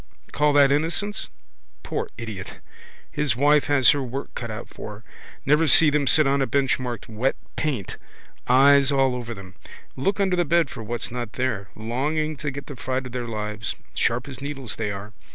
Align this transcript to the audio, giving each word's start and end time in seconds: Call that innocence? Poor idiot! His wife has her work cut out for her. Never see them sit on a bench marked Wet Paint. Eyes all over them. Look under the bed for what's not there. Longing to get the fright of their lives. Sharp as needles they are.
Call 0.31 0.51
that 0.53 0.71
innocence? 0.71 1.29
Poor 1.83 2.09
idiot! 2.17 2.59
His 3.11 3.35
wife 3.35 3.65
has 3.65 3.91
her 3.91 4.01
work 4.01 4.33
cut 4.33 4.49
out 4.49 4.67
for 4.67 4.93
her. 4.95 5.03
Never 5.45 5.67
see 5.67 5.91
them 5.91 6.07
sit 6.07 6.25
on 6.25 6.41
a 6.41 6.47
bench 6.47 6.79
marked 6.79 7.07
Wet 7.07 7.35
Paint. 7.55 7.97
Eyes 8.47 8.91
all 8.91 9.13
over 9.13 9.35
them. 9.35 9.53
Look 9.95 10.19
under 10.19 10.35
the 10.35 10.43
bed 10.43 10.71
for 10.71 10.81
what's 10.81 11.11
not 11.11 11.33
there. 11.33 11.69
Longing 11.75 12.35
to 12.37 12.49
get 12.49 12.65
the 12.65 12.75
fright 12.75 13.05
of 13.05 13.11
their 13.11 13.27
lives. 13.27 13.75
Sharp 13.93 14.27
as 14.27 14.41
needles 14.41 14.77
they 14.77 14.89
are. 14.89 15.13